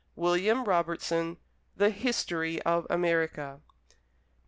[0.15, 1.37] William Robertson:
[1.77, 3.61] "The History of America."